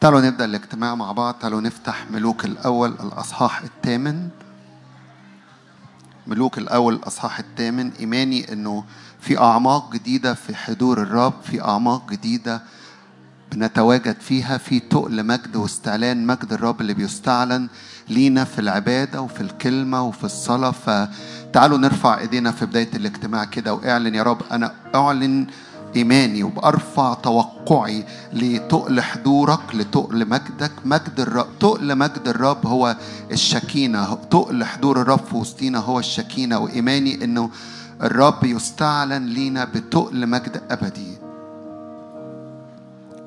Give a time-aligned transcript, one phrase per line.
[0.00, 1.34] تعالوا نبدأ الاجتماع مع بعض.
[1.34, 4.28] تعالوا نفتح ملوك الأول الأصحاح الثامن.
[6.26, 7.90] ملوك الأول الأصحاح الثامن.
[8.00, 8.84] إيماني إنه
[9.20, 12.62] في أعماق جديدة في حضور الرب في أعماق جديدة
[13.52, 17.68] بنتواجد فيها في تقل مجد واستعلان مجد الرب اللي بيستعلن
[18.08, 20.70] لينا في العبادة وفي الكلمة وفي الصلاة.
[20.70, 25.46] فتعالوا نرفع إيدينا في بداية الاجتماع كده وإعلن يا رب أنا أعلن
[25.96, 30.72] إيماني وبأرفع توقعي لتقل حضورك لتقل مجدك.
[30.84, 32.96] مجد الرب تقل مجد الرب هو
[33.30, 34.14] الشكينة.
[34.14, 36.58] تقل حضور الرب في وسطينا هو الشكينة.
[36.58, 37.50] وإيماني إنه
[38.02, 41.18] الرب يستعلن لينا بتقل مجد أبدي.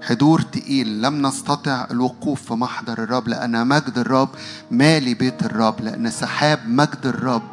[0.02, 1.02] حضور تقيل.
[1.02, 4.30] لم نستطع الوقوف في محضر الرب لأن مجد الرب
[4.72, 7.53] مالي بيت الرب لأن سحاب مجد الرب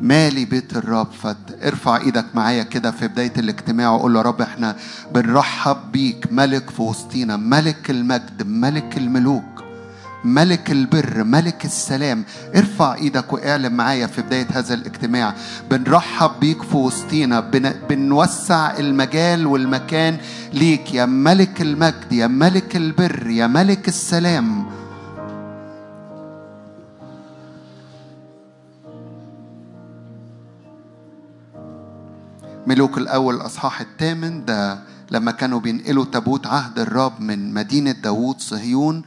[0.00, 1.12] مالي بيت الرب.
[1.12, 4.76] فارفع إيدك معايا كده في بداية الاجتماع وقول له يا رب إحنا
[5.14, 9.64] بنرحب بيك ملك في وسطينا ملك المجد ملك الملوك
[10.24, 12.24] ملك البر ملك السلام.
[12.56, 15.34] ارفع إيدك واعلن معايا في بداية هذا الاجتماع.
[15.70, 17.40] بنرحب بيك في وسطينا.
[17.40, 17.72] بن...
[17.88, 20.16] بنوسع المجال والمكان
[20.52, 20.94] ليك.
[20.94, 24.66] يا ملك المجد يا ملك البر يا ملك السلام.
[32.66, 34.78] ملوك الأول الأصحاح الثامن ده
[35.10, 39.02] لما كانوا بينقلوا تابوت عهد الرب من مدينة داوود صهيون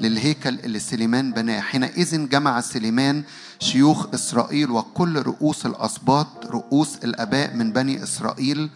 [0.00, 1.60] للهيكل اللي سليمان بناه.
[1.60, 3.22] حينئذ جمع سليمان
[3.58, 8.70] شيوخ إسرائيل وكل رؤوس الأسباط رؤوس الآباء من بني إسرائيل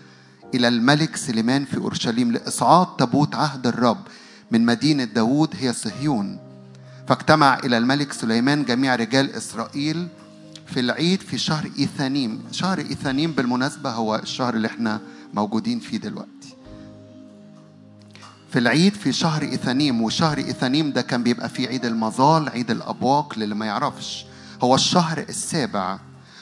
[0.55, 3.99] إلى الملك سليمان في أورشليم لإصعاد تابوت عهد الرب
[4.51, 6.39] من مدينة داوود هي صهيون.
[7.09, 10.09] فاجتمع إلى الملك سليمان جميع رجال إسرائيل
[10.75, 12.43] في العيد في شهر إيثانيم.
[12.53, 15.01] شهر إيثانيم بالمناسبة هو الشهر اللي إحنا
[15.35, 16.55] موجودين فيه دلوقتي.
[18.53, 23.39] في العيد في شهر إيثانيم وشهر إيثانيم ده كان بيبقى فيه عيد المظال عيد الأبواق
[23.39, 24.25] للي ما يعرفش.
[24.63, 25.99] هو الشهر السابع.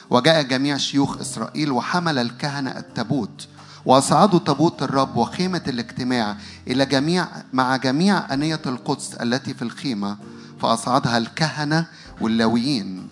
[0.09, 3.47] وجاء جميع شيوخ إسرائيل وحمل الكهنة التابوت.
[3.85, 6.37] وأصعدوا تابوت الرب وخيمة الاجتماع
[6.67, 10.17] إلى جميع مع جميع أنية القدس التي في الخيمة
[10.61, 11.85] فأصعدها الكهنة
[12.21, 13.07] واللاويين.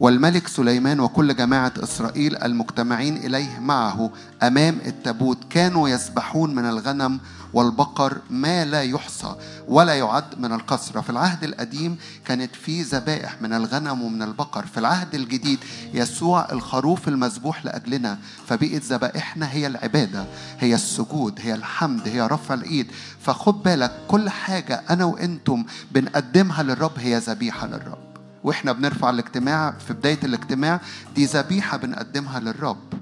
[0.00, 4.10] والملك سليمان وكل جماعة إسرائيل المجتمعين إليه معه
[4.42, 7.20] أمام التابوت كانوا يسبحون من الغنم
[7.52, 9.34] والبقر ما لا يحصى
[9.68, 14.66] ولا يعد من القسرة في العهد القديم كانت في ذبائح من الغنم ومن البقر.
[14.66, 15.58] في العهد الجديد
[15.94, 20.24] يسوع الخروف المذبوح لأجلنا فبقت ذبائحنا هي العبادة
[20.60, 22.86] هي السجود هي الحمد هي رفع الإيد.
[23.20, 28.13] فخد بالك كل حاجة أنا وإنتم بنقدمها للرب هي ذبيحة للرب.
[28.44, 30.80] وإحنا بنرفع الاجتماع في بداية الاجتماع
[31.14, 32.92] دي ذبيحة بنقدمها للرب.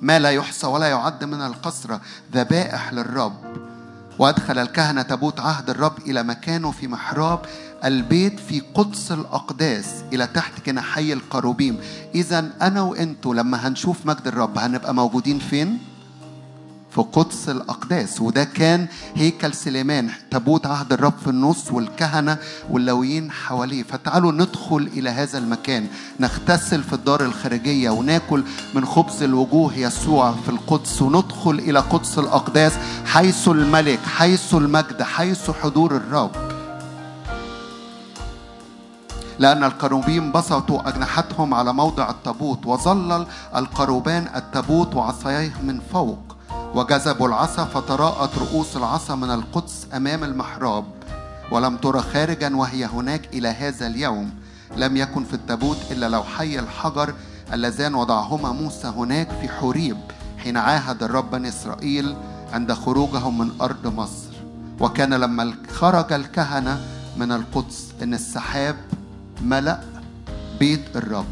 [0.00, 2.00] ما لا يحصى ولا يعد من القسرة
[2.34, 3.62] ذبائح للرب.
[4.18, 7.40] وأدخل الكهنة تابوت عهد الرب إلى مكانه في محراب
[7.84, 11.80] البيت في قدس الأقداس إلى تحت جناحي القروبيم.
[12.14, 15.78] إذا أنا وأنتوا لما هنشوف مجد الرب هنبقى موجودين فين؟
[16.94, 22.38] في قدس الأقداس وده كان هيكل سليمان تابوت عهد الرب في النص والكهنة
[22.70, 23.82] واللويين حواليه.
[23.82, 25.86] فتعالوا ندخل إلى هذا المكان
[26.20, 28.44] نغتسل في الدار الخارجية وناكل
[28.74, 32.72] من خبز الوجوه يسوع في القدس وندخل إلى قدس الأقداس
[33.06, 36.30] حيث الملك حيث المجد حيث حضور الرب.
[39.38, 43.26] لأن الكروبيم بسطوا أجنحتهم على موضع التابوت وظلل
[43.56, 46.31] القروبان التابوت وعصايه من فوق.
[46.74, 50.84] وجذبوا العصا فتراءت رؤوس العصا من القدس أمام المحراب.
[51.50, 54.30] ولم ترى خارجا وهي هناك إلى هذا اليوم.
[54.76, 57.14] لم يكن في التابوت إلا لوحي الحجر
[57.52, 59.96] اللذان وضعهما موسى هناك في حوريب
[60.38, 62.16] حين عاهد الرب بني إسرائيل
[62.52, 64.32] عند خروجهم من أرض مصر.
[64.80, 66.80] وكان لما خرج الكهنة
[67.16, 68.76] من القدس إن السحاب
[69.42, 69.80] ملأ
[70.58, 71.26] بيت الرب.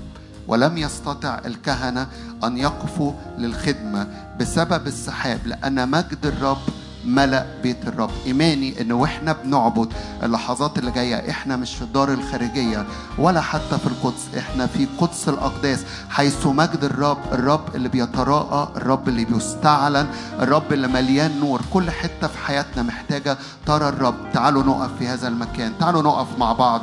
[0.48, 2.06] ولم يستطع الكهنة
[2.44, 4.06] أن يقفوا للخدمة
[4.40, 6.58] بسبب السحاب لأن مجد الرب
[7.04, 8.10] ملأ بيت الرب.
[8.26, 9.92] إيماني إن وإحنا بنعبد
[10.22, 12.86] اللحظات اللي جاية إحنا مش في الدار الخارجية
[13.18, 15.84] ولا حتى في القدس إحنا في قدس الأقداس.
[16.10, 20.06] حيث مجد الرب الرب اللي بيتراءى الرب اللي بيستعلن
[20.40, 21.60] الرب اللي مليان نور.
[21.72, 23.36] كل حتة في حياتنا محتاجة
[23.66, 24.14] ترى الرب.
[24.32, 26.82] تعالوا نقف في هذا المكان تعالوا نقف مع بعض.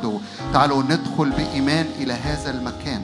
[0.52, 3.02] تعالوا ندخل بإيمان إلى هذا المكان.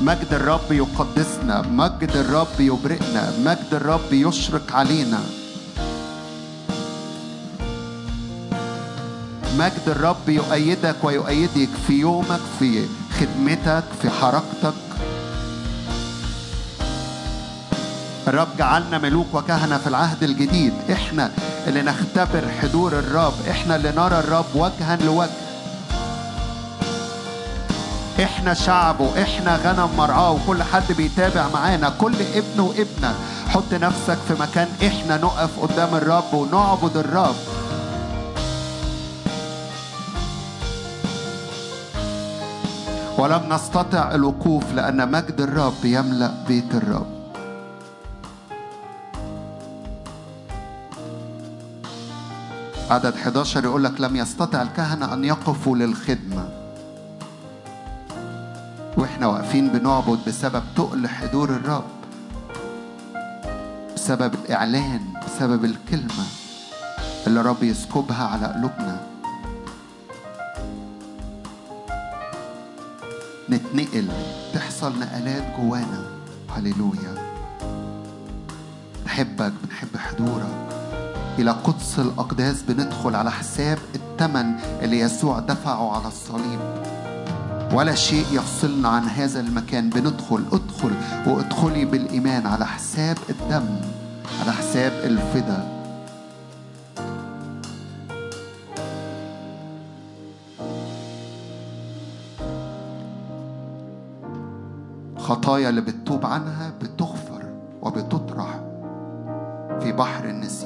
[0.00, 5.20] مجد الرب يقدسنا مجد الرب يبرئنا مجد الرب يشرق علينا.
[9.58, 12.86] مجد الرب يؤيدك ويؤيدك في يومك في
[13.20, 14.74] خدمتك في حركتك.
[18.28, 20.72] الرب جعلنا ملوك وكهنة في العهد الجديد.
[20.92, 21.30] إحنا
[21.66, 25.47] اللي نختبر حضور الرب إحنا اللي نرى الرب وجها لوجه.
[28.22, 33.14] إحنا شعبه إحنا غنم مرعاه وكل حد بيتابع معانا كل ابن وابنة.
[33.48, 37.36] حط نفسك في مكان إحنا نقف قدام الرب ونعبد الرب.
[43.18, 47.06] ولم نستطع الوقوف لأن مجد الرب يملأ بيت الرب.
[52.90, 56.57] عدد 11 يقول لك لم يستطع الكهنة أن يقفوا للخدمة.
[58.98, 61.84] وإحنا واقفين بنعبد بسبب تقل حضور الرب
[63.94, 66.24] بسبب الإعلان بسبب الكلمة
[67.26, 69.00] اللي الرب يسكبها على قلوبنا.
[73.50, 74.08] نتنقل
[74.54, 76.10] تحصل نقلات جوانا.
[76.56, 77.14] هللويا.
[79.04, 80.68] بنحبك بنحب حضورك.
[81.38, 86.87] إلى قدس الأقداس بندخل على حساب الثمن اللي يسوع دفعه على الصليب.
[87.72, 89.90] ولا شيء يفصلنا عن هذا المكان.
[89.90, 90.90] بندخل ادخل
[91.26, 93.76] وادخلي بالإيمان على حساب الدم
[94.42, 95.78] على حساب الفدا.
[105.18, 107.42] خطايا اللي بتتوب عنها بتغفر
[107.82, 108.60] وبتطرح
[109.80, 110.57] في بحر النسيان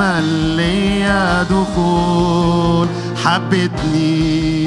[0.00, 0.24] الحمل
[0.56, 2.88] ليا دخول
[3.24, 4.57] حبتني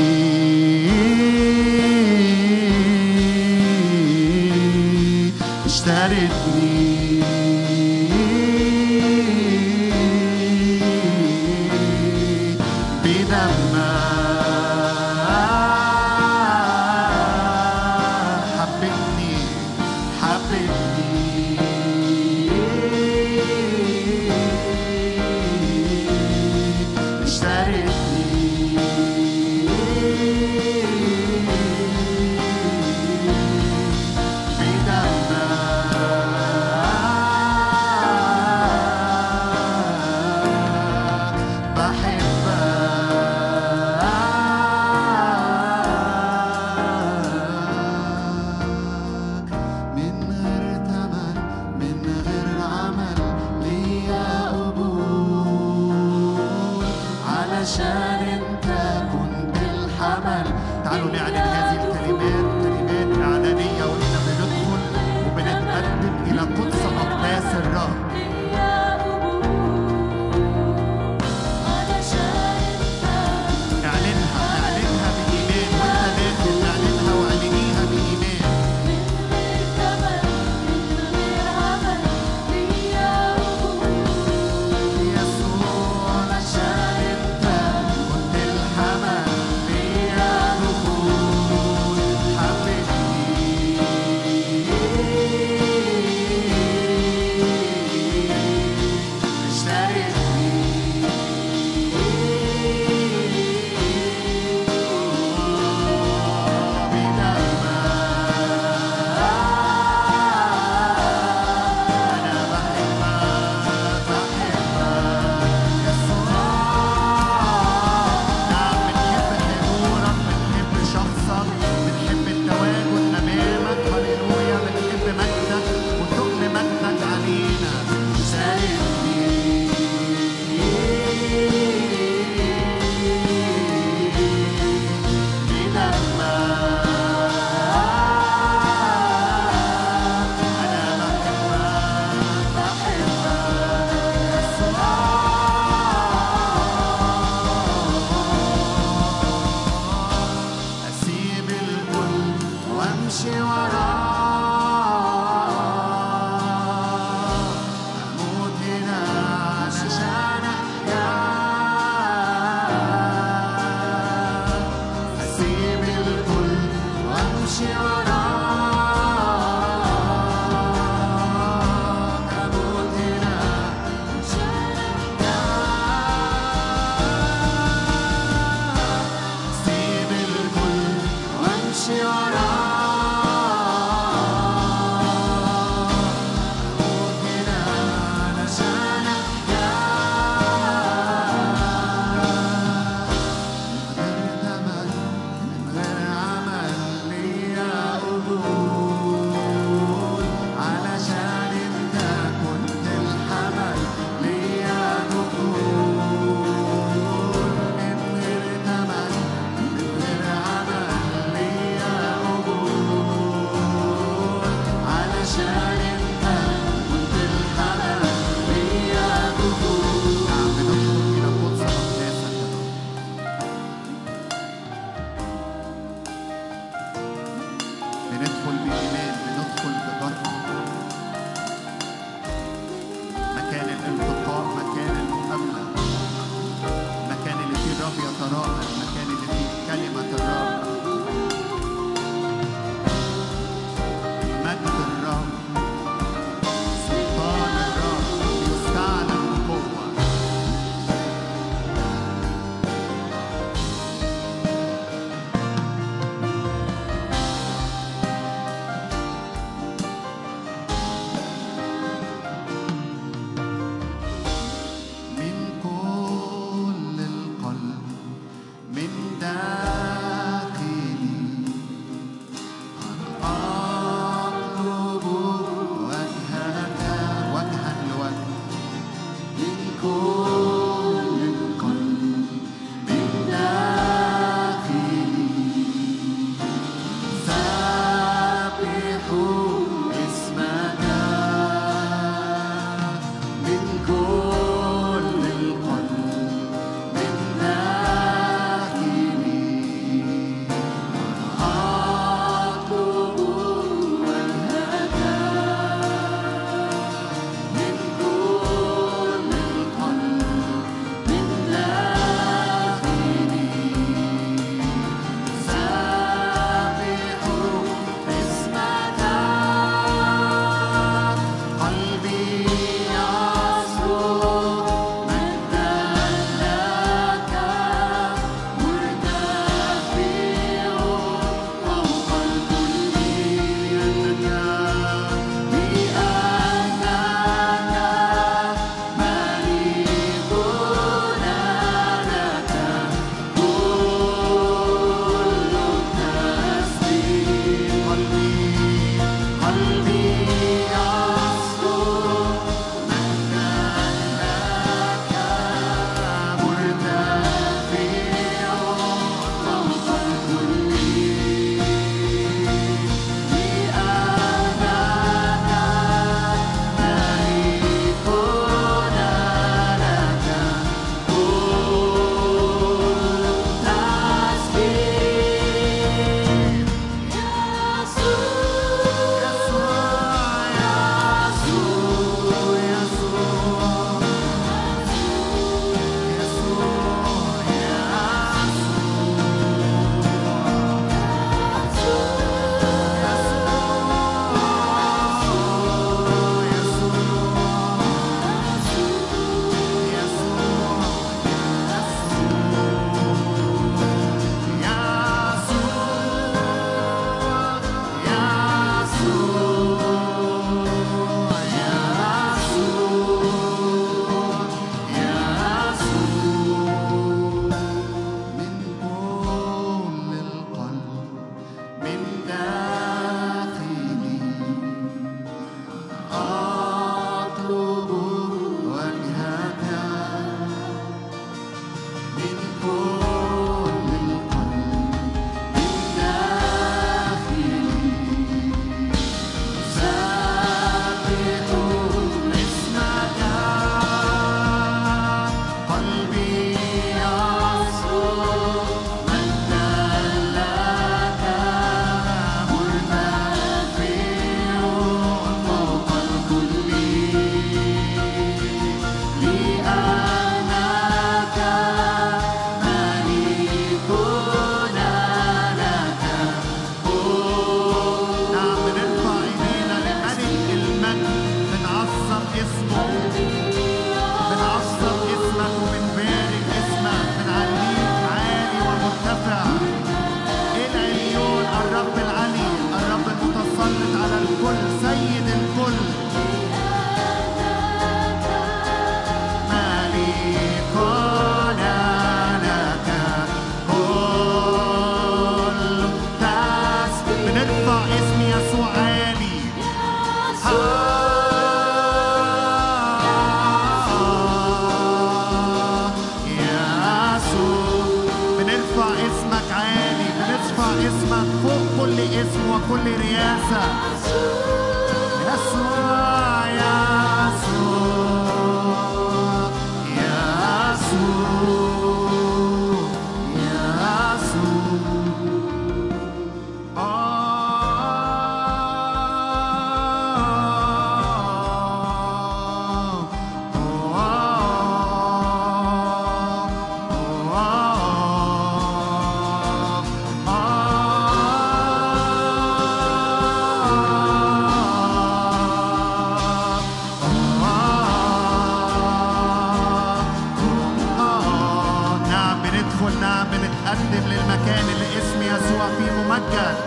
[553.24, 556.58] بنتقدم للمكان اللي اسم يسوع فيه ممجد.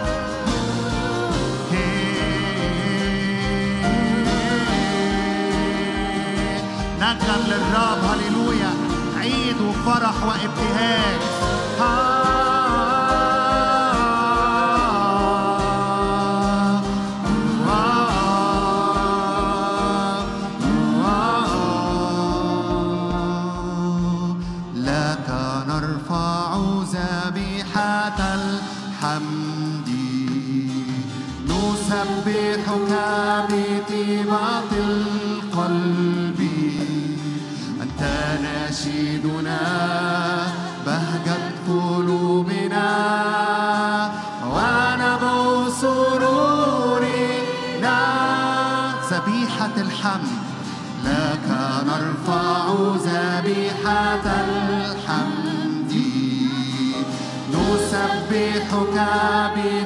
[7.00, 8.70] نغم للرب هللويا.
[9.20, 11.20] عيد وفرح وابتهاج
[58.82, 59.83] cabe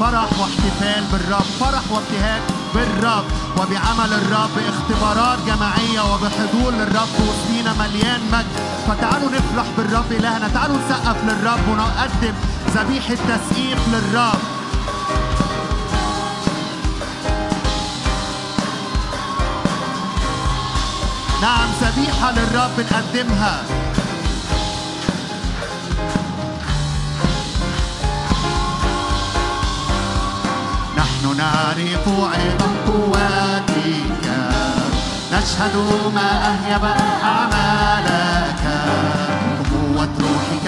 [0.00, 1.46] فرح واحتفال بالرب.
[1.60, 2.42] فرح وابتهاج
[2.74, 3.24] بالرب.
[3.56, 8.56] وبعمل الرب باختبارات جماعية وبحضور للرب وسطينا مليان مجد.
[8.88, 10.48] فتعالوا نفرح بالرب إلهنا.
[10.48, 12.34] تعالوا نسقف للرب ونقدم
[12.74, 14.38] ذبيحة تسقيف للرب.
[21.42, 23.62] نعم ذبيحة للرب نقدمها
[31.76, 34.26] نعرف عظم قواتك.
[35.32, 35.76] نشهد
[36.14, 36.84] ما أهيب
[37.24, 38.64] أعمالك.
[39.70, 40.66] قوة روحك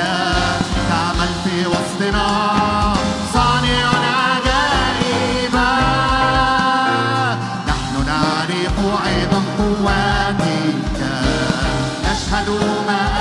[0.89, 2.29] تعمل في وسطنا.
[3.35, 3.89] صانع
[4.29, 5.71] عجائبا
[7.69, 11.01] نحن نعرف عظم قواتك.
[12.05, 12.49] نشهد
[12.87, 13.18] ما أهيب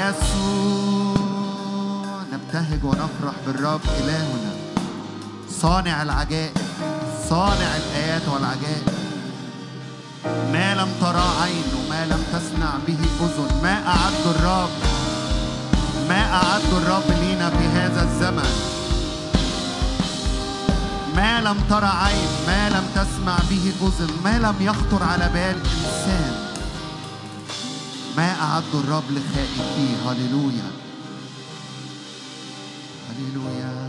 [0.00, 1.14] يسوع
[2.32, 4.52] نبتهج ونفرح بالرب إلهنا.
[5.60, 6.56] صانع العجائب
[7.28, 8.88] صانع الآيات والعجائب.
[10.52, 13.50] ما لم ترى عين وما لم تسمع به أذن.
[13.62, 14.70] ما أعد الرب
[16.08, 18.52] ما أعد الرب لينا في هذا الزمن.
[21.16, 24.10] ما لم ترى عين ما لم تسمع به أذن.
[24.24, 26.29] ما لم يخطر على بال إنسان.
[28.20, 28.32] ما
[28.74, 30.70] الرب لخائفيه هللويا.
[33.08, 33.79] هللويا.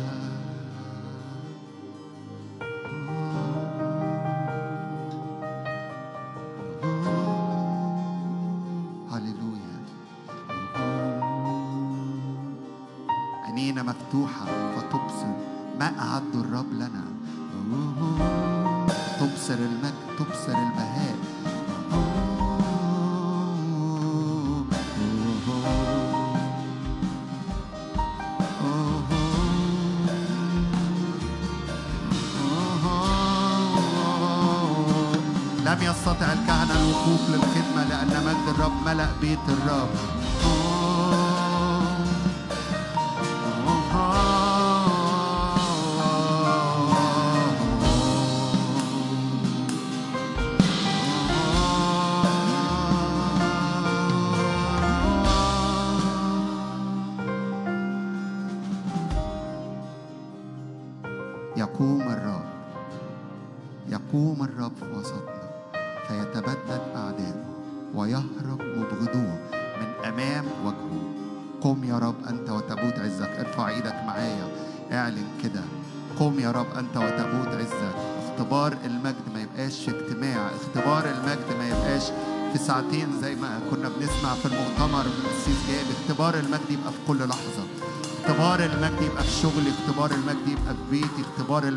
[39.21, 40.20] الرب ملأ بيت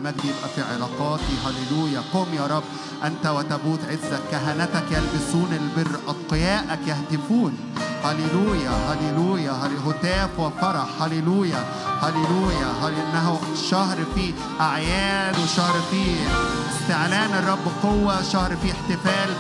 [0.05, 1.35] المجد يبقى في علاقاتي.
[1.47, 2.01] هللويا.
[2.13, 2.63] قم يا رب.
[3.05, 4.21] أنت وتابوت عزك.
[4.31, 5.99] كهنتك يلبسون البر.
[6.09, 7.53] أتقياءك يهتفون.
[8.05, 8.71] هللويا.
[8.71, 9.53] هللويا.
[9.53, 10.87] هل- هتاف وفرح.
[11.03, 11.65] هللويا.
[12.03, 12.69] هللويا.
[12.83, 13.41] هل إنه
[13.71, 16.17] شهر فيه أعياد وشهر فيه
[16.81, 18.23] استعلان الرب قوة.
[18.23, 19.31] شهر فيه احتفال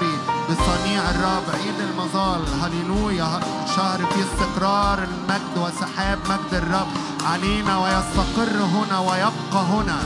[0.50, 1.46] بصنيع الرب.
[1.55, 2.40] عيد المظال.
[2.62, 3.40] هللويا.
[3.77, 6.87] شهر فيه استقرار المجد وسحاب مجد الرب.
[7.27, 9.98] علينا ويستقر هنا ويبقى هنا.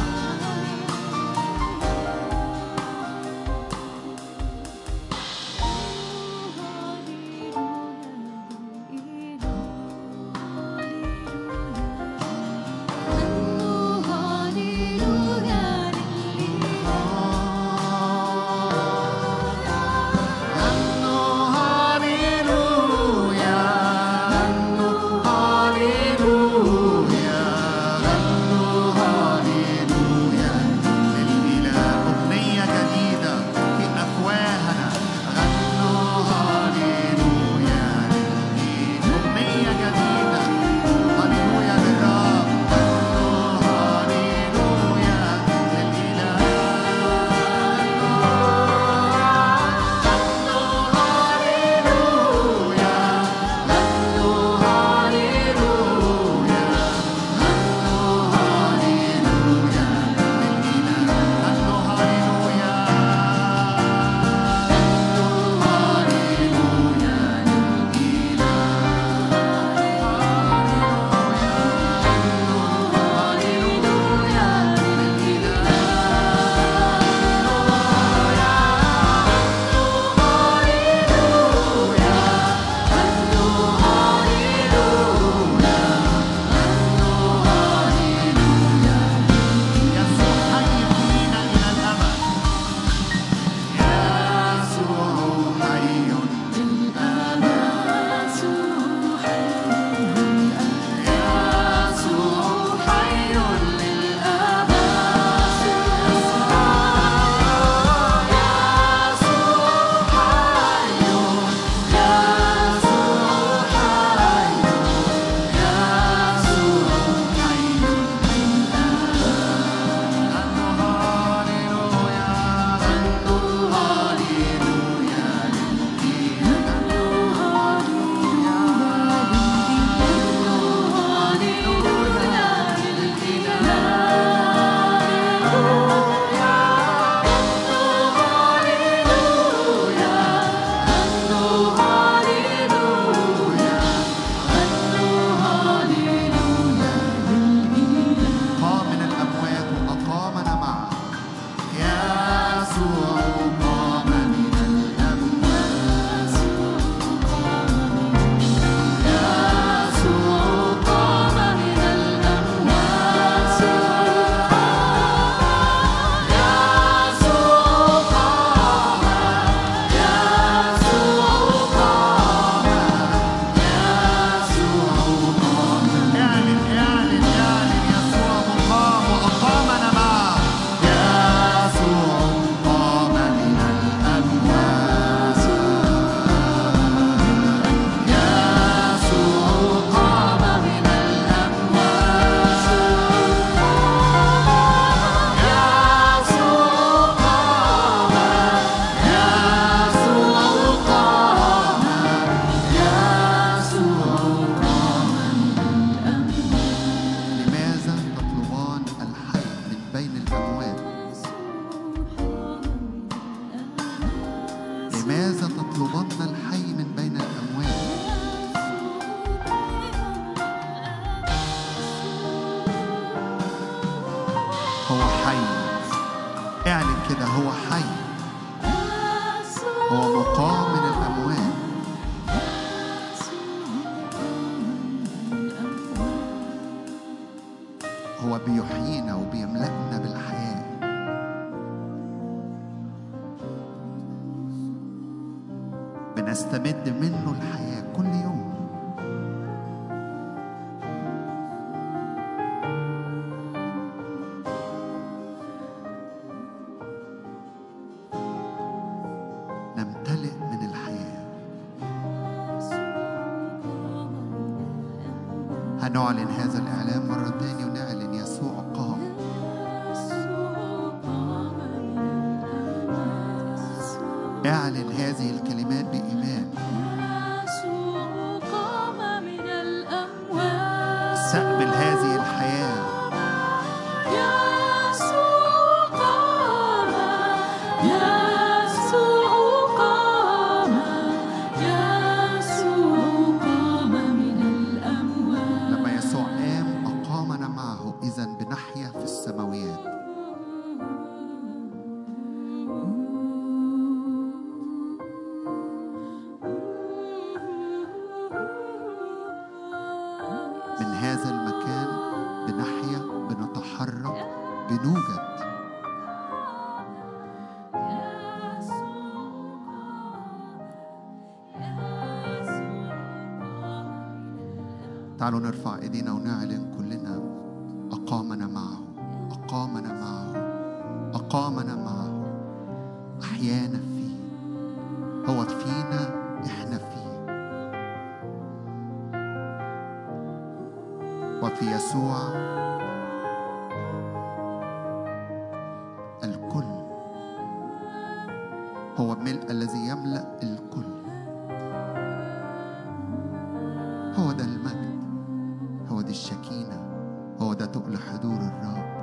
[357.49, 358.99] عودتك لحضور الرب.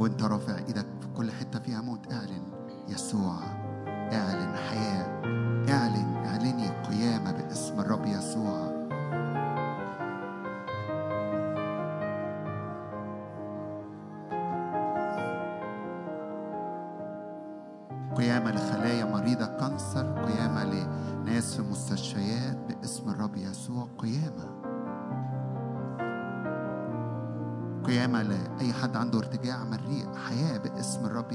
[0.00, 2.12] وانت رافع إيدك في كل حتة فيها موت.
[2.12, 2.42] اعلن
[2.88, 3.69] يسوع.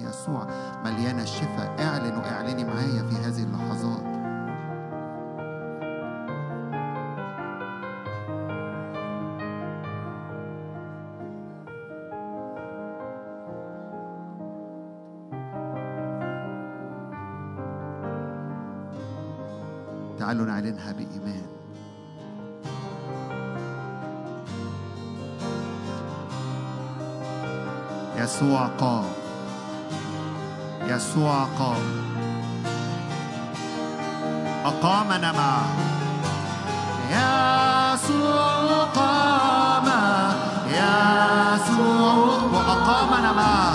[0.10, 0.48] يسوع.
[0.86, 4.16] مليانة الشفاء اعلن واعلني معايا في هذه اللحظات.
[20.20, 21.42] تعالوا نعلنها بإيمان.
[28.18, 29.15] يسوع قام.
[30.96, 31.86] يسوع قام
[34.66, 35.66] أقامنا معه.
[37.12, 39.88] يسوع قام.
[40.68, 42.16] يسوع.
[42.54, 43.75] وأقامنا معه.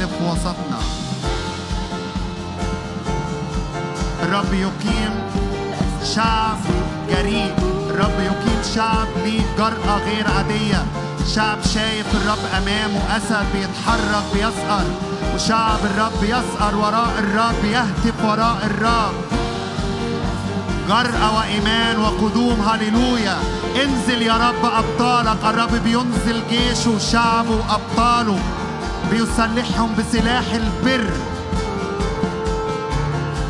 [0.00, 0.80] يغلب وسطنا.
[4.22, 5.12] الرب يقيم
[6.14, 6.58] شعب
[7.10, 7.54] جريء
[7.90, 10.84] الرب يقيم شعب ليه جرأة غير عادية.
[11.34, 14.84] شعب شايف الرب أمامه أسد بيتحرك بيسقر.
[15.34, 19.14] وشعب الرب يسقر وراء الرب يهتف وراء الرب.
[20.88, 23.38] جرأة وإيمان وقدوم هللويا.
[23.84, 25.38] انزل يا رب أبطالك.
[25.44, 28.38] الرب بينزل جيشه وشعبه وأبطاله.
[29.10, 31.10] بيسلحهم بسلاح البر.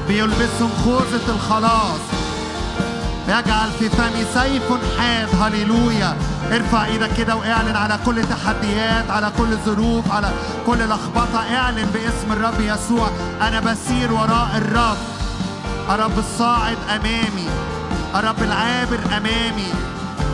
[0.08, 2.00] بيلبسهم خوذة الخلاص.
[3.28, 4.62] يجعل في فمي سيف
[4.98, 5.28] حاد.
[5.42, 6.16] هللويا.
[6.52, 10.30] ارفع إيدك كده واعلن على كل تحديات على كل ظروف على
[10.66, 11.56] كل لخبطة.
[11.56, 13.10] اعلن باسم الرب يسوع.
[13.42, 14.96] أنا بسير وراء الرب.
[15.90, 17.48] الرب الصاعد أمامي.
[18.14, 19.72] الرب العابر أمامي.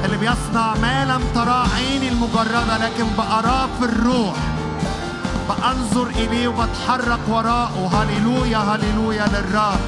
[0.05, 4.37] اللي بيصنع ما لم تراه عيني المجردة لكن بأراه في الروح.
[5.49, 7.91] بانظر إليه وبتحرك وراءه.
[7.95, 9.81] هللويا هللويا للرب.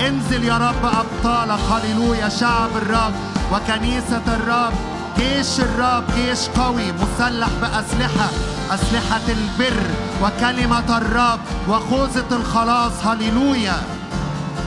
[0.00, 1.60] انزل يا رب أبطالك.
[1.72, 3.12] هللويا شعب الرب
[3.52, 4.72] وكنيسة الرب.
[5.18, 8.28] جيش الرب جيش قوي مسلح بأسلحة.
[8.70, 9.82] أسلحة البر
[10.22, 12.92] وكلمة الرب وخوذة الخلاص.
[13.06, 13.82] هللويا.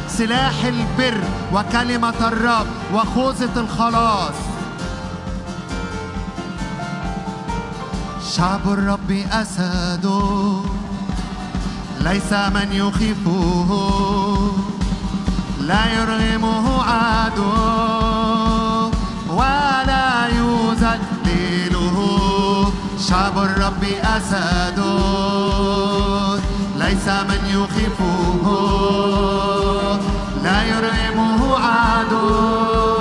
[0.07, 1.21] سلاح البر
[1.53, 4.55] وكلمة الرب وخوذة الخلاص.
[8.34, 10.61] شعب الرب أسده
[12.01, 13.69] ليس من يخيفه
[15.61, 17.51] لا يرغمه عدو
[19.30, 21.97] ولا يذلله.
[23.09, 24.80] شعب الرب أسد.
[26.78, 28.45] ليس من يخيفه
[30.43, 32.94] لا يرغمه عدو.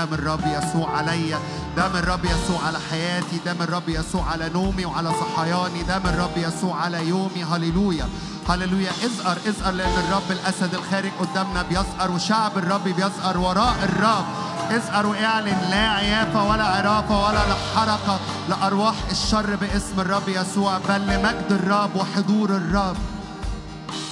[0.00, 1.38] من الرب يسوع عليا
[1.76, 5.98] ده من الرب يسوع على حياتي ده من الرب يسوع على نومي وعلى صحياني ده
[5.98, 7.44] من الرب يسوع على يومي.
[7.52, 8.08] هللويا.
[8.48, 8.90] هللويا.
[9.04, 14.24] ازقر ازقر لأن الرب الأسد الخارج قدامنا بيزقر وشعب الرب بيزقر وراء الرب.
[14.70, 17.40] اسأل واعلن لا عيافة ولا عرافة ولا
[17.76, 18.18] حركة
[18.48, 22.96] لأرواح الشر باسم الرب يسوع بل لمجد الرب وحضور الرب.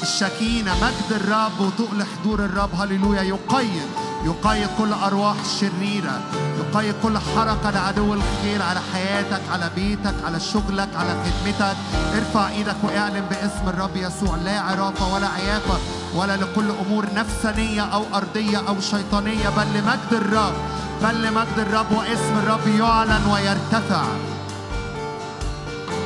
[0.02, 2.70] الشكينة مجد الرب وتقل حضور الرب.
[2.80, 3.22] هللويا.
[3.22, 3.82] يقيد
[4.24, 6.20] يقيد كل أرواح شريرة
[6.58, 11.76] يقيد كل حركة لعدو الخير على حياتك على بيتك على شغلك على خدمتك.
[12.16, 14.36] ارفع إيدك واعلن باسم الرب يسوع.
[14.36, 15.78] لا عرافة ولا عيافة
[16.14, 20.54] ولا لكل أمور نفسانية أو أرضية أو شيطانية بل لمجد الرب.
[21.02, 24.04] بل لمجد الرب واسم الرب يعلن ويرتفع.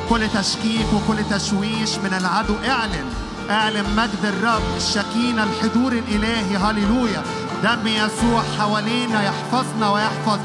[0.09, 3.07] كل تشكيك وكل تشويش من العدو اعلن.
[3.51, 6.57] اعلن مجد الرب الشكينة الحضور الإلهي.
[6.57, 7.23] هللويا.
[7.65, 10.39] دم يسوع حوالينا يحفظنا ويحفظ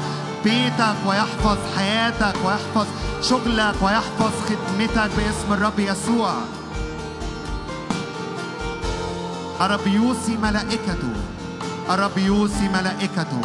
[0.44, 2.86] بيتك ويحفظ حياتك ويحفظ
[3.22, 6.34] شغلك ويحفظ خدمتك باسم الرب يسوع.
[9.60, 11.12] الرب يوصي ملائكته.
[11.90, 13.40] الرب يوصي ملائكته.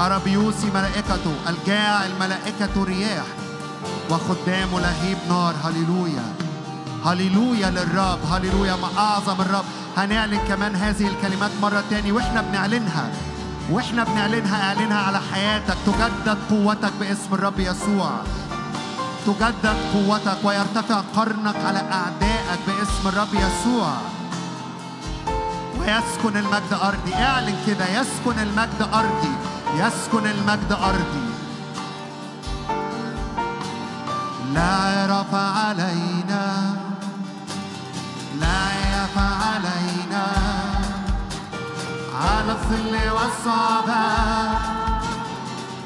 [0.00, 1.34] الرب يوصي ملائكته.
[1.48, 3.26] الجاعل ملائكته رياح.
[4.10, 5.54] وخدامه لهيب نار.
[5.64, 6.41] هللويا.
[7.06, 9.64] هللويا للرب هللويا ما أعظم الرب.
[9.96, 13.10] هنعلن كمان هذه الكلمات مرة تاني وإحنا بنعلنها.
[13.70, 15.76] وإحنا بنعلنها أعلنها على حياتك.
[15.86, 18.10] تجدد قوتك باسم الرب يسوع.
[19.26, 23.92] تجدد قوتك ويرتفع قرنك على أعدائك باسم الرب يسوع.
[25.80, 27.14] ويسكن المجد أرضي.
[27.14, 29.34] اعلن كده يسكن المجد أرضي.
[29.76, 31.32] يسكن المجد أرضي.
[34.54, 36.81] لا يرفع علينا.
[38.42, 38.62] لا
[39.16, 40.26] علينا.
[42.22, 44.02] على الظل والصعبة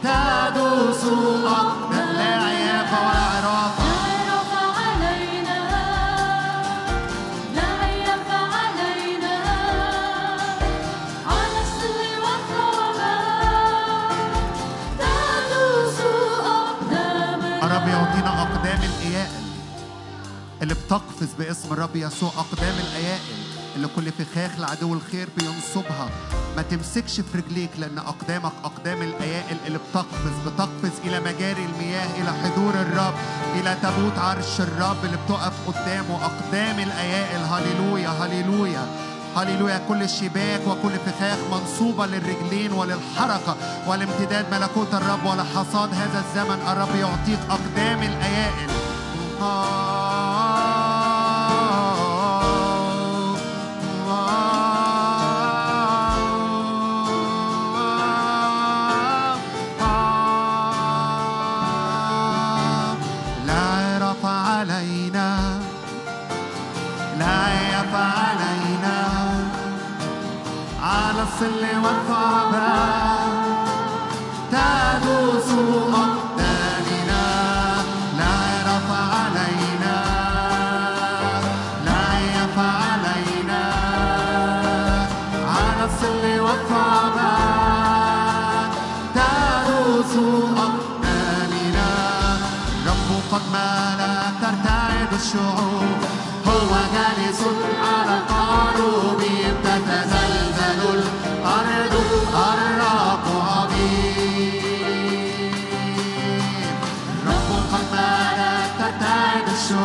[0.02, 1.04] تدوس
[1.44, 2.05] أقدام
[20.86, 23.36] بتقفز باسم الرب يسوع أقدام الأيائل
[23.76, 26.08] اللي كل فخاخ لعدو الخير بينصبها.
[26.56, 30.32] ما تمسكش في رجليك لأن أقدامك أقدام الأيائل اللي بتقفز.
[30.46, 33.14] بتقفز إلى مجاري المياه إلى حضور الرب
[33.54, 36.24] إلى تابوت عرش الرب اللي بتقف قدامه.
[36.24, 38.86] أقدام الأيائل هللويا هللويا.
[39.36, 39.80] هللويا.
[39.88, 43.56] كل شباك وكل فخاخ منصوبة للرجلين وللحركة
[43.86, 46.58] والامتداد ملكوت الرب ولحصاد هذا الزمن.
[46.68, 48.70] الرب يعطيك أقدام الأيائل.
[49.40, 50.45] الظل
[95.26, 95.98] الشعوب.
[96.46, 97.40] هو جالس
[97.82, 99.25] على القاروب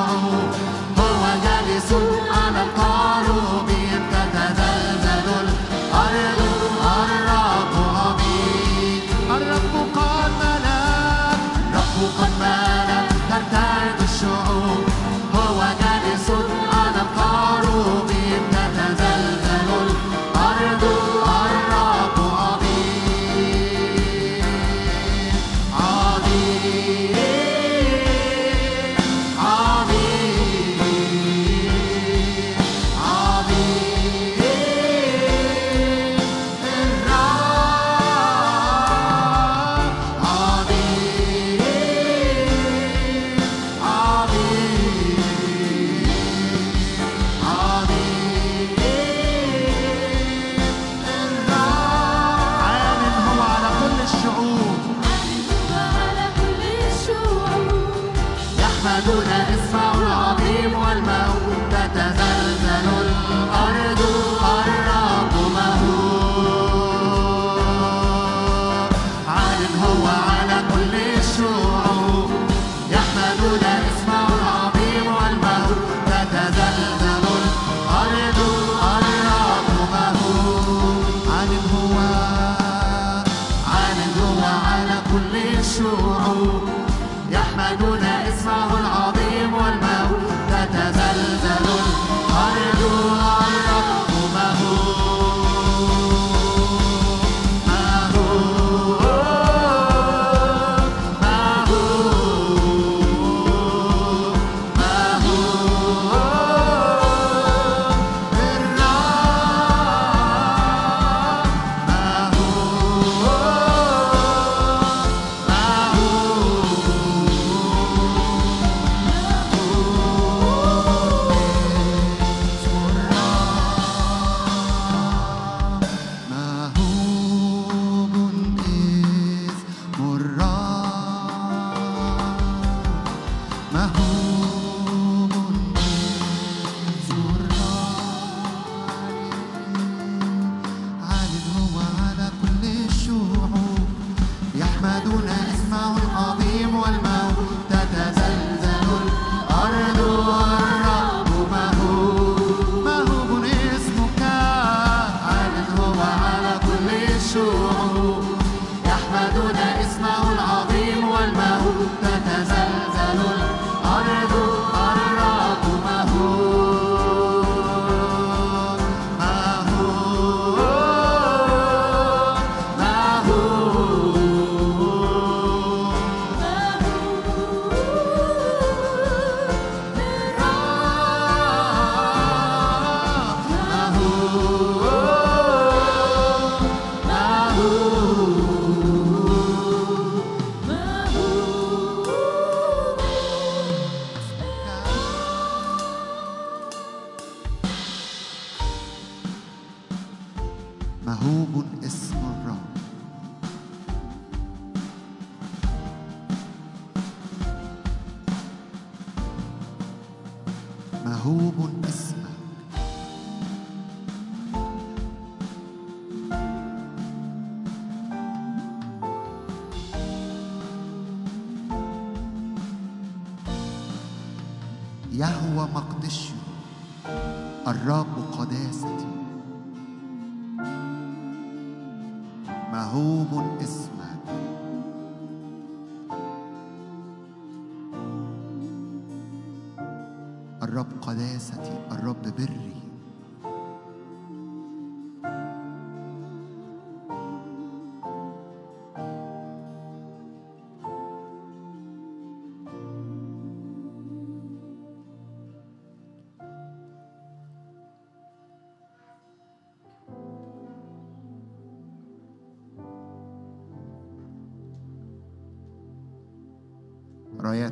[0.01, 0.70] now.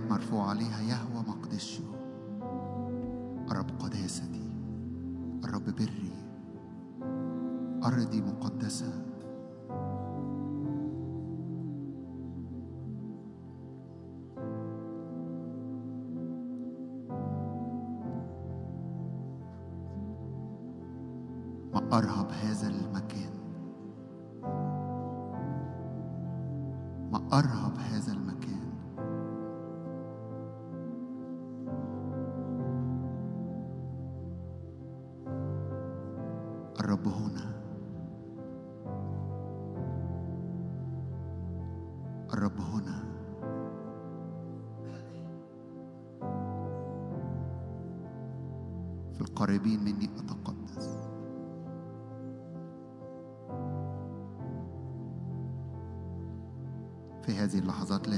[0.09, 1.83] مرفوع عليها يهوى مقدسي
[3.51, 4.51] الرب قداستي
[5.43, 6.11] الرب بري
[7.83, 9.09] أرضي مقدسة
[21.93, 23.38] أرهب هذا المكان.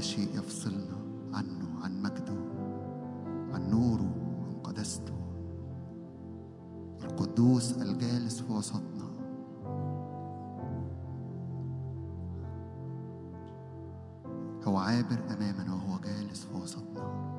[0.02, 0.96] شيء يفصلنا
[1.32, 2.36] عنه عن مجده
[3.54, 4.14] عن نوره
[4.46, 5.12] عن قدسته.
[7.04, 9.12] القدوس الجالس في وسطنا
[14.64, 17.32] هو عابر أمامنا وهو جالس في وسطنا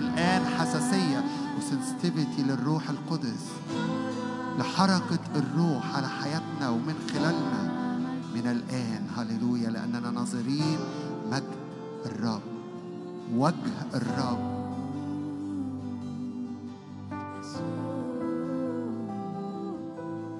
[0.00, 1.24] الآن حساسية
[1.58, 3.46] وسنسيتيفيتي للروح القدس
[4.58, 7.80] لحركة الروح على حياتنا ومن خلالنا.
[8.34, 10.78] من الآن هللويا لأننا ناظرين
[11.32, 11.42] مجد
[12.06, 12.40] الرب
[13.36, 14.60] وجه الرب.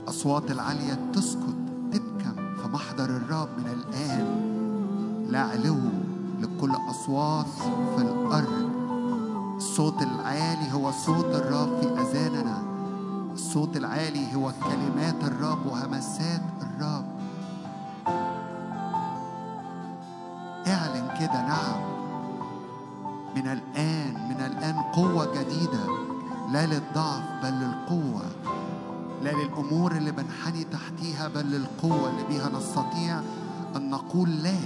[0.09, 1.57] أصوات العالية تسكت
[1.93, 3.49] تبكم في محضر الرب.
[3.59, 4.27] من الآن
[5.31, 5.79] لا علو
[6.41, 7.47] لكل أصوات
[7.97, 8.70] في الأرض.
[9.61, 12.63] الصوت العالي هو صوت الرب في أذاننا.
[13.33, 17.05] الصوت العالي هو كلمات الرب وهمسات الرب.
[20.67, 21.81] اعلن كده نعم.
[23.37, 25.85] من الآن من الآن قوة جديدة.
[26.53, 28.23] لا للضعف بل للقوة.
[29.23, 33.21] لا للأمور اللي بنحني تحتيها بل للقوة اللي بيها نستطيع
[33.77, 34.59] أن نقول لا.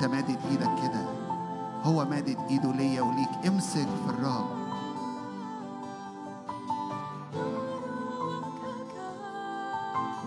[0.00, 1.04] وانت مادد إيدك كده.
[1.82, 3.28] هو مادد ايده ليا وليك.
[3.46, 4.48] امسك في الرب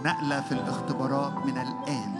[0.06, 2.16] نقلة في الاختبارات من الآن.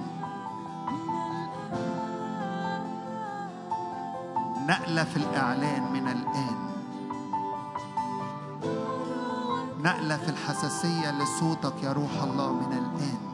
[4.68, 6.58] نقلة في الإعلان من الآن.
[9.84, 13.33] نقلة في الحساسية لصوتك يا روح الله من الآن.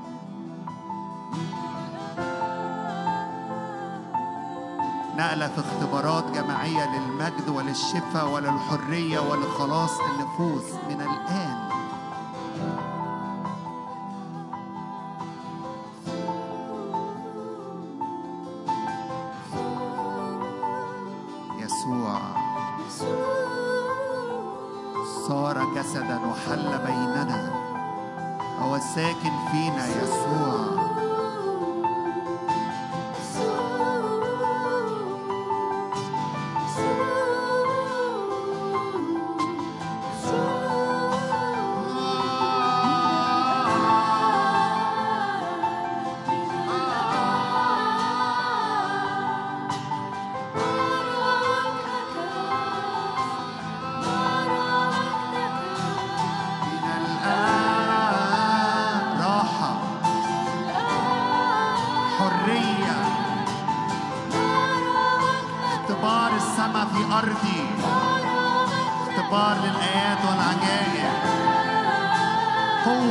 [5.20, 11.49] نقلة في اختبارات جماعية للمجد وللشفاء وللحرية ولخلاص النفوس من الآن.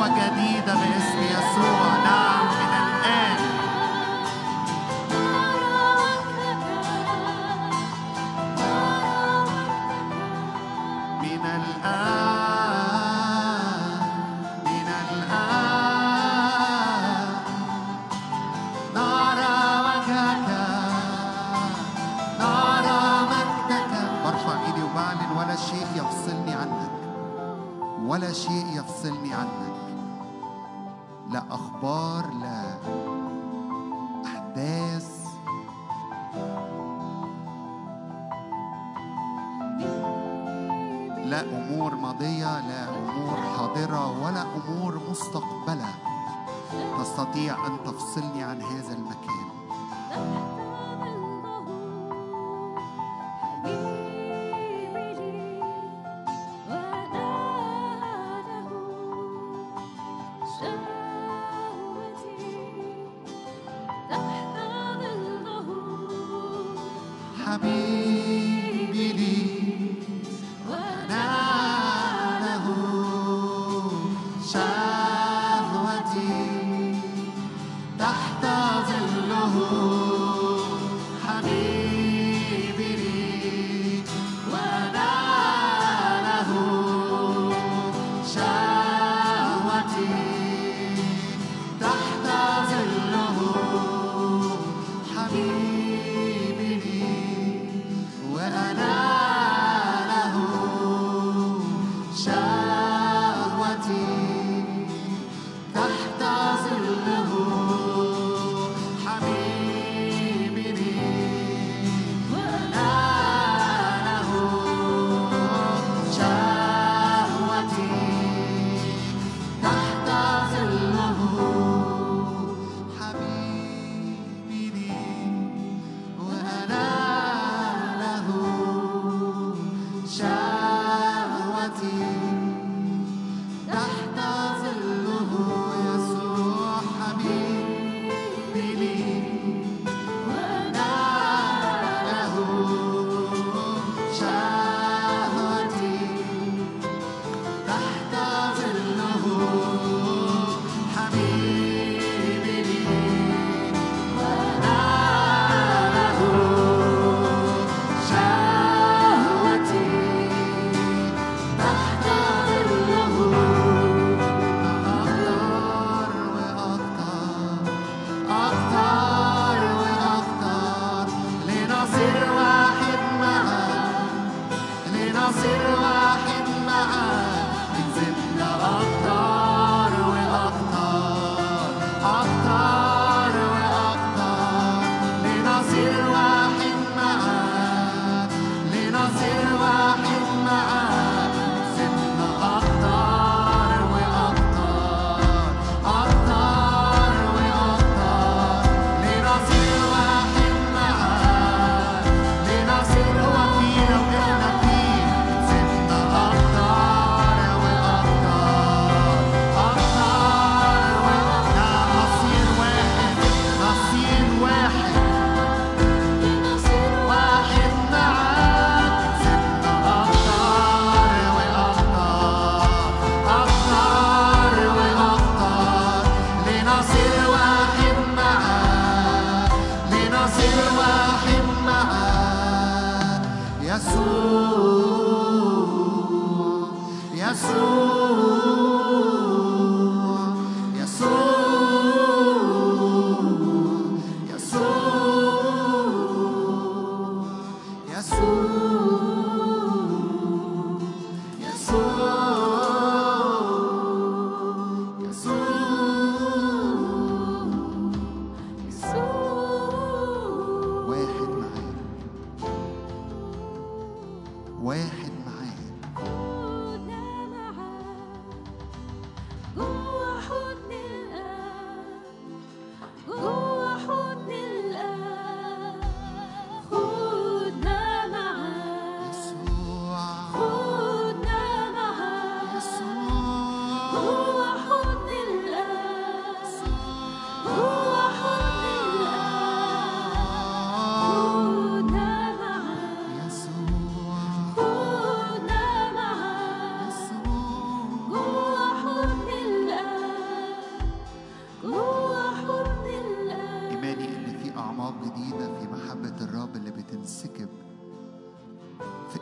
[0.06, 1.96] جديدة باسم يسوع.
[2.04, 2.18] نعم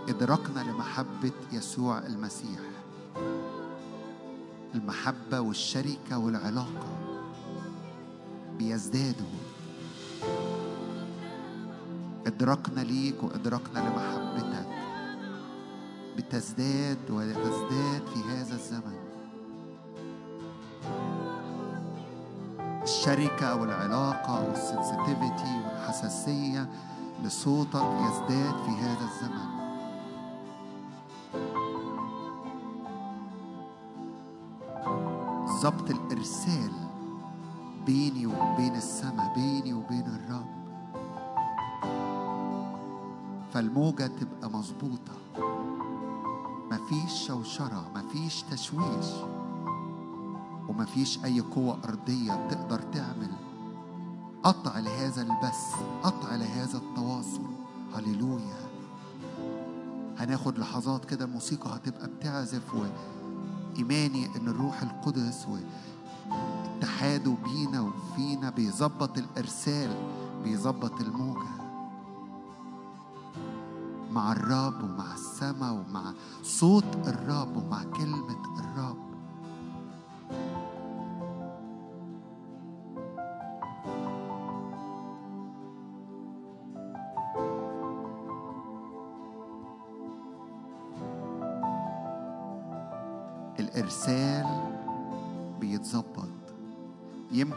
[0.08, 2.60] إدراكنا لمحبة يسوع المسيح.
[4.74, 6.88] المحبة والشركة والعلاقة
[8.58, 9.26] بيزدادوا.
[12.26, 14.66] إدراكنا ليك وإدراكنا لمحبتك
[16.16, 18.96] بتزداد وتزداد في هذا الزمن.
[22.82, 26.68] الشركة والعلاقة والسنسيتيفيتي والحساسية
[27.24, 29.55] لصوتك يزداد في هذا الزمن.
[35.66, 36.70] ضبط الإرسال
[37.86, 40.46] بيني وبين السماء بيني وبين الرب.
[43.52, 45.12] فالموجة تبقى مظبوطة.
[46.70, 49.06] مفيش شوشرة مفيش تشويش
[50.68, 53.30] ومفيش أي قوة أرضية تقدر تعمل.
[54.42, 57.46] قطع لهذا البث قطع لهذا التواصل.
[57.94, 58.66] هللويا.
[60.18, 62.74] هناخد لحظات كده الموسيقى هتبقى بتعزف
[63.76, 69.90] وإيماني إن الروح القدس واتحاده بينا وفينا بيظبط الإرسال
[70.44, 71.56] بيظبط الموجة.
[74.12, 76.12] مع الرب ومع السماء ومع
[76.42, 78.45] صوت الرب ومع كلمة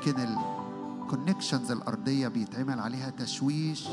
[0.08, 0.22] يمكن
[1.04, 3.88] ال connections الأرضية بيتعمل عليها تشويش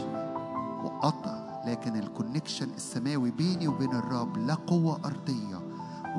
[0.85, 5.61] وقطع لكن ال connection السماوي بيني وبين الرب لا قوة أرضية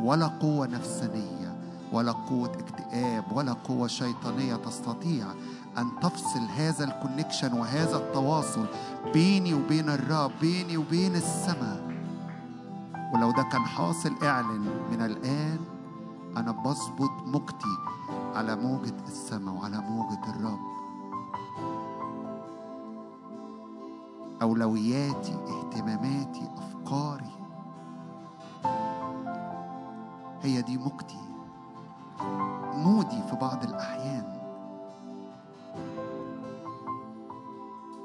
[0.03, 1.57] ولا قوة نفسانية
[1.93, 5.25] ولا قوة اكتئاب ولا قوة شيطانية تستطيع
[5.77, 8.65] أن تفصل هذا ال connection وهذا التواصل
[9.13, 11.87] بيني وبين الرب بيني وبين السماء.
[13.13, 15.59] ولو ده كان حاصل إعلن من الآن
[16.37, 17.77] أنا بظبط موجتي
[18.37, 20.59] على موجة السماء وعلى موجة الرب.
[24.41, 27.31] أولوياتي اهتماماتي أفكاري.
[30.41, 31.21] هي دي موجتي.
[32.73, 34.37] مودي في بعض الأحيان.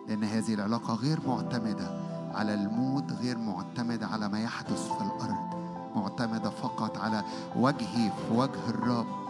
[0.09, 1.90] لأن هذه العلاقة غير معتمدة
[2.34, 5.54] على المود غير معتمدة على ما يحدث في الأرض.
[5.96, 7.22] معتمدة فقط على
[7.56, 9.22] وجهي في وجه الرب.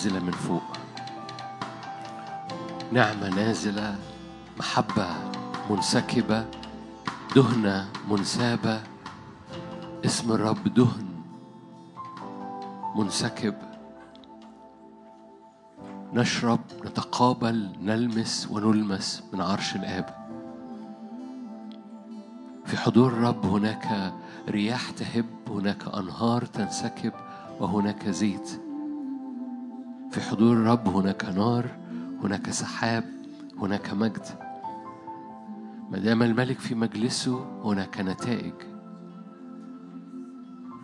[0.00, 0.62] نازلة من فوق.
[2.92, 3.98] نعمة نازلة
[4.58, 5.06] محبة
[5.70, 6.46] منسكبة
[7.36, 8.80] دهنة منسابة.
[10.04, 11.08] اسم الرب دهن
[12.96, 13.54] منسكب.
[16.12, 20.14] نشرب نتقابل نلمس ونلمس من عرش الآب.
[22.66, 24.12] في حضور الرب هناك
[24.48, 27.12] رياح تهب هناك أنهار تنسكب
[27.60, 28.69] وهناك زيت.
[30.10, 31.70] في حضور الرب هناك نار
[32.22, 33.04] هناك سحاب
[33.58, 34.26] هناك مجد.
[35.90, 38.54] ما دام الملك في مجلسه هناك نتائج.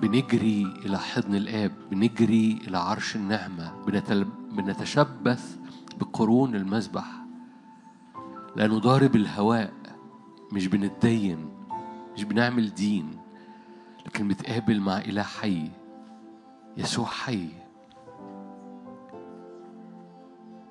[0.01, 3.73] بنجري إلى حضن الآب بنجري إلى عرش النعمة.
[4.53, 5.57] بنتشبث
[6.01, 7.07] بقرون المذبح
[8.57, 9.73] لا نضارب الهواء
[10.53, 11.48] مش بنتدين
[12.15, 13.11] مش بنعمل دين
[14.07, 15.70] لكن بتقابل مع إله حي
[16.77, 17.48] يسوع حي.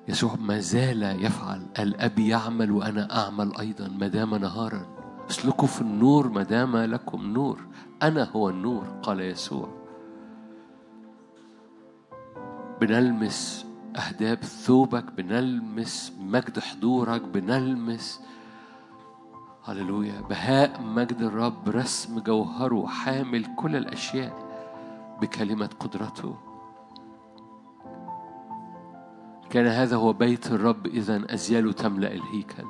[0.08, 1.66] يسوع ما زال يفعل.
[1.78, 4.86] الأب يعمل وأنا أعمل أيضا ما دام نهارا.
[5.30, 7.60] اسلكوا في النور ما دام لكم نور.
[8.02, 9.68] أنا هو النور قال يسوع.
[12.80, 13.66] بنلمس
[13.96, 18.20] أهداب ثوبك بنلمس مجد حضورك بنلمس
[19.64, 24.46] هللويا بهاء مجد الرب رسم جوهره حامل كل الأشياء
[25.20, 26.36] بكلمة قدرته.
[29.56, 32.64] كان هذا هو بيت الرب إذا أزياله تملأ الهيكل.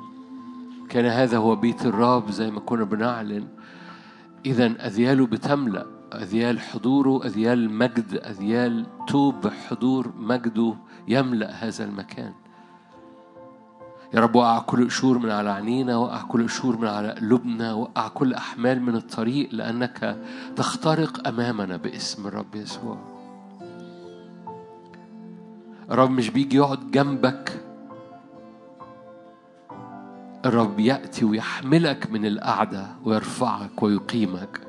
[0.89, 3.47] كان هذا هو بيت الرب زي ما كنا بنعلن.
[4.45, 10.75] إذا أذياله بتملأ أذيال حضوره أذيال مجد أذيال توب حضور مجده
[11.07, 12.33] يملأ هذا المكان.
[14.13, 18.07] يا رب وقع كل قشور من على عينينا وقع كل قشور من على قلوبنا وقع
[18.07, 20.17] كل أحمال من الطريق لأنك
[20.55, 23.16] تخترق أمامنا باسم الرب يسوع.
[25.91, 27.61] الرب مش بيجي يقعد جنبك.
[30.45, 34.61] الرب يأتي ويحملك من القعدة ويرفعك ويقيمك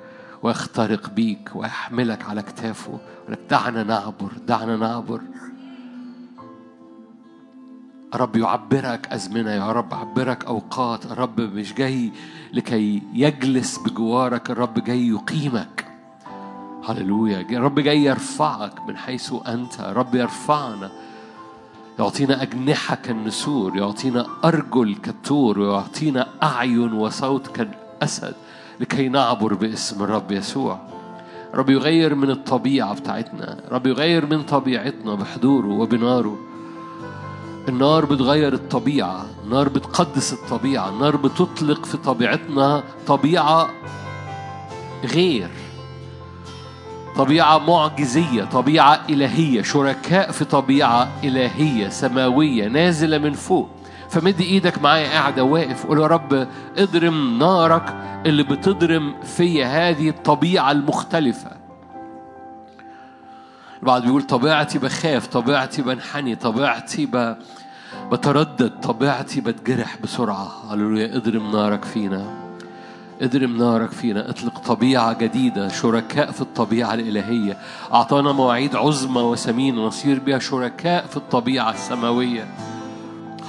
[0.42, 2.98] ويخترق بيك ويحملك على كتافه.
[3.28, 5.20] لك دعنا نعبر دعنا نعبر.
[8.14, 11.06] رب يعبرك أزمنة يا رب عبرك أوقات.
[11.06, 12.12] الرب مش جاي
[12.52, 15.87] لكي يجلس بجوارك الرب جاي يقيمك.
[16.88, 17.40] هللويا.
[17.40, 19.80] الرب جاي يرفعك من حيث أنت.
[19.80, 20.90] الرب يرفعنا.
[21.98, 23.76] يعطينا أجنحة كالنسور.
[23.76, 25.58] يعطينا أرجل كالطور.
[25.58, 28.34] ويعطينا أعين وصوت كالأسد
[28.80, 30.78] لكي نعبر باسم الرب يسوع.
[31.54, 33.60] رب يغير من الطبيعة بتاعتنا.
[33.70, 36.38] رب يغير من طبيعتنا بحضوره وبناره.
[37.68, 39.26] النار بتغير الطبيعة.
[39.44, 40.88] النار بتقدس الطبيعة.
[40.88, 43.70] النار بتطلق في طبيعتنا طبيعة
[45.04, 45.50] غير.
[47.18, 53.68] طبيعة معجزية طبيعة إلهية شركاء في طبيعة إلهية سماوية نازلة من فوق.
[54.10, 57.94] فمد إيدك معايا قاعدة واقف قول يا رب اضرم نارك
[58.26, 61.50] اللي بتضرم في هذه الطبيعة المختلفة.
[63.82, 67.36] البعض بيقول طبيعتي بخاف طبيعتي بنحني طبيعتي ب...
[68.12, 70.72] بتردد طبيعتي بتجرح بسرعة.
[70.74, 72.47] هللويا اضرم نارك فينا.
[73.22, 77.58] اضرم نارك فينا اطلق طبيعة جديدة شركاء في الطبيعة الإلهية.
[77.94, 82.48] أعطانا مواعيد عظمى وثمينة نصير بها شركاء في الطبيعة السماوية.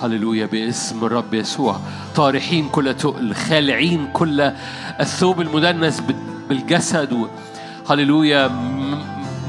[0.02, 1.80] هللويا باسم الرب يسوع.
[2.16, 4.52] طارحين كل تقل خالعين كل
[5.00, 6.04] الثوب المدنس
[6.50, 7.28] بالجسد.
[7.90, 8.48] هللويا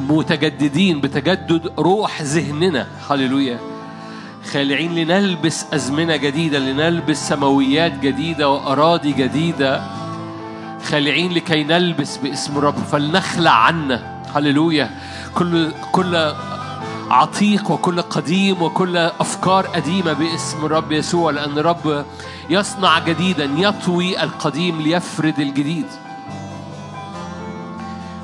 [0.08, 2.86] متجددين بتجدد روح ذهننا.
[3.10, 3.58] هللويا.
[4.52, 9.82] خالعين لنلبس أزمنة جديدة لنلبس سماويات جديدة وأراضي جديدة.
[10.84, 14.90] خالعين لكي نلبس باسم الرب فلنخلع عنا هللويا.
[15.34, 16.32] كل كل
[17.10, 22.04] عتيق وكل قديم وكل أفكار قديمة باسم الرب يسوع لأن الرب
[22.50, 25.86] يصنع جديدا يطوي القديم ليفرد الجديد.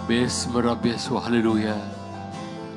[0.08, 1.92] باسم الرب يسوع هللويا.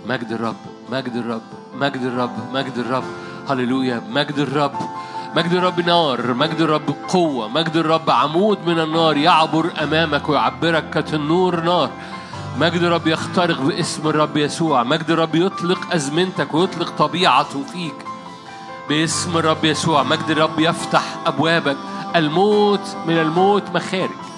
[0.08, 0.56] مجد الرب
[0.92, 1.42] مجد الرب
[1.76, 3.04] مجد الرب مجد الرب
[3.50, 4.02] هللويا.
[4.10, 4.76] مجد الرب.
[5.36, 11.62] مجد الرب نار مجد الرب قوة مجد الرب عمود من النار يعبر أمامك ويعبرك كتنور
[11.62, 11.90] نار.
[12.60, 17.96] مجد الرب يخترق باسم الرب يسوع مجد الرب يطلق أزمنتك ويطلق طبيعته فيك.
[18.90, 21.78] باسم الرب يسوع مجد الرب يفتح أبوابك.
[22.16, 24.29] الموت من الموت مخارج.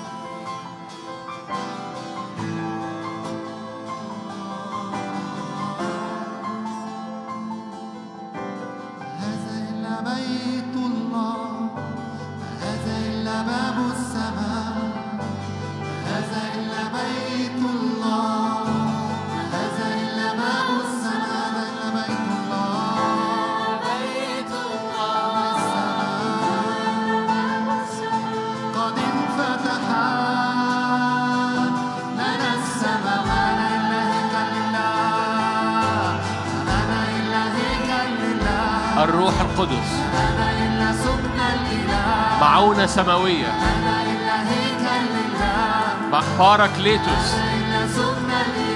[42.96, 43.52] سماوية.
[46.12, 47.34] محبارك ليتوس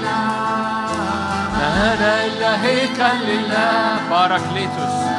[0.04, 5.15] لا أنا إلا هيكل لله بارك ليتوس.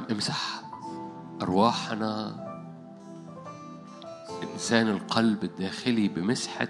[0.00, 0.10] نعم.
[0.10, 0.62] امسح
[1.42, 2.46] أرواحنا.
[4.54, 6.68] إنسان القلب الداخلي بمسحة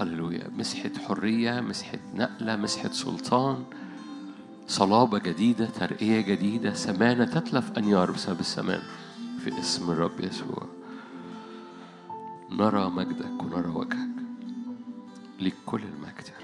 [0.00, 3.64] هللويا مسحة حرية مسحة نقلة مسحة سلطان
[4.68, 8.82] صلابة جديدة ترقية جديدة سمانة تتلف أنيار بسبب السمان
[9.44, 10.66] في اسم الرب يسوع.
[12.50, 14.08] نرى مجدك ونرى وجهك
[15.40, 16.43] لكل المجد يا